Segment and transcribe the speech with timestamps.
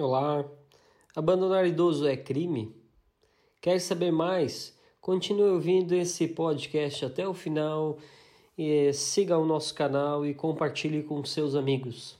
[0.00, 0.50] Olá!
[1.14, 2.74] Abandonar idoso é crime?
[3.60, 4.74] Quer saber mais?
[4.98, 7.98] Continue ouvindo esse podcast até o final
[8.56, 12.18] e siga o nosso canal e compartilhe com seus amigos.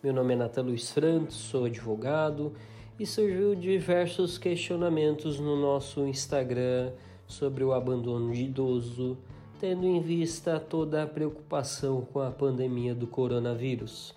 [0.00, 2.54] Meu nome é Natan Luiz Frantos, sou advogado
[3.00, 6.92] e surgiu diversos questionamentos no nosso Instagram
[7.26, 9.18] sobre o abandono de idoso
[9.60, 14.14] tendo em vista toda a preocupação com a pandemia do coronavírus.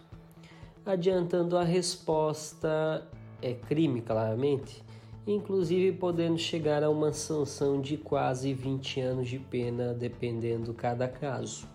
[0.85, 3.05] Adiantando a resposta,
[3.41, 4.81] é crime, claramente,
[5.27, 11.67] inclusive podendo chegar a uma sanção de quase 20 anos de pena, dependendo cada caso.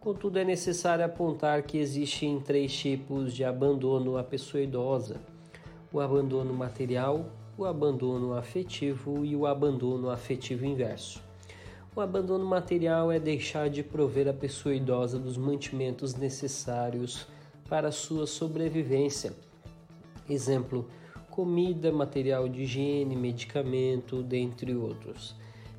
[0.00, 5.20] Contudo, é necessário apontar que existem três tipos de abandono à pessoa idosa:
[5.92, 7.26] o abandono material,
[7.58, 11.25] o abandono afetivo e o abandono afetivo inverso.
[11.96, 17.26] O abandono material é deixar de prover a pessoa idosa dos mantimentos necessários
[17.70, 19.32] para sua sobrevivência.
[20.28, 20.90] Exemplo:
[21.30, 25.34] comida, material de higiene, medicamento, dentre outros.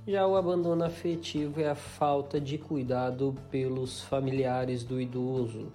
[0.07, 5.71] Já o abandono afetivo é a falta de cuidado pelos familiares do idoso,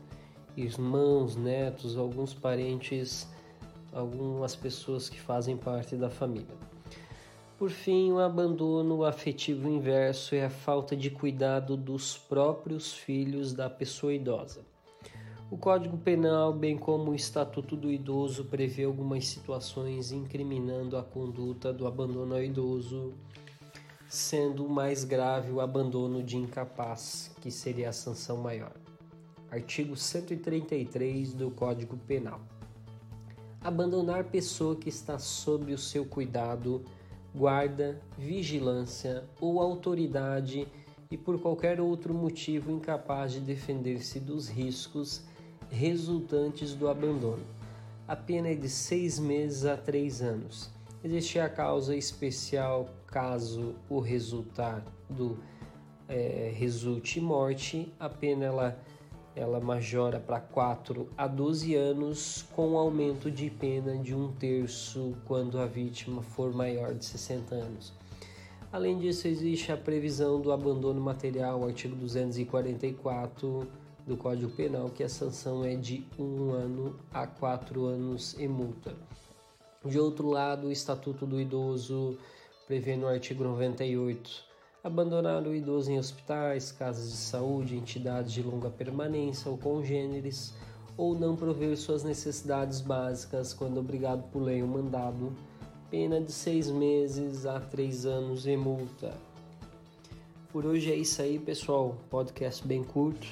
[0.56, 3.28] irmãos, netos, alguns parentes,
[3.92, 6.72] algumas pessoas que fazem parte da família.
[7.62, 13.70] Por fim, o abandono afetivo inverso é a falta de cuidado dos próprios filhos da
[13.70, 14.62] pessoa idosa.
[15.48, 21.72] O Código Penal, bem como o Estatuto do Idoso, prevê algumas situações incriminando a conduta
[21.72, 23.14] do abandono ao idoso,
[24.08, 28.72] sendo mais grave o abandono de incapaz, que seria a sanção maior.
[29.52, 32.40] Artigo 133 do Código Penal.
[33.60, 36.84] Abandonar pessoa que está sob o seu cuidado
[37.34, 40.66] guarda, vigilância ou autoridade
[41.10, 45.22] e por qualquer outro motivo incapaz de defender-se dos riscos
[45.70, 47.44] resultantes do abandono.
[48.06, 50.70] A pena é de seis meses a três anos.
[51.02, 55.38] Existe a causa especial caso o resultado
[56.08, 58.78] é, resulte morte, a pena ela
[59.34, 65.58] ela majora para 4 a 12 anos, com aumento de pena de um terço quando
[65.58, 67.92] a vítima for maior de 60 anos.
[68.70, 73.68] Além disso, existe a previsão do abandono material, artigo 244
[74.06, 78.94] do Código Penal, que a sanção é de um ano a quatro anos e multa.
[79.84, 82.16] De outro lado, o Estatuto do Idoso
[82.66, 84.51] prevê no artigo 98
[84.84, 90.52] abandonar o idoso em hospitais, casas de saúde, entidades de longa permanência ou congêneres,
[90.96, 95.32] ou não prover suas necessidades básicas quando obrigado por lei ou mandado,
[95.88, 99.12] pena de seis meses a três anos e multa.
[100.52, 101.96] Por hoje é isso aí, pessoal.
[102.10, 103.26] Podcast bem curto.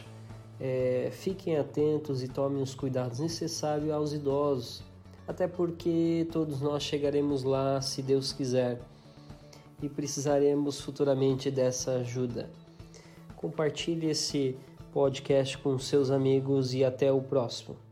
[0.58, 4.82] É, fiquem atentos e tomem os cuidados necessários aos idosos,
[5.26, 8.80] até porque todos nós chegaremos lá se Deus quiser
[9.82, 12.50] e precisaremos futuramente dessa ajuda.
[13.36, 14.56] Compartilhe esse
[14.92, 17.89] podcast com seus amigos e até o próximo.